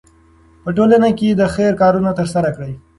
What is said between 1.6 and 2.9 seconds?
کارونه ترسره کړئ.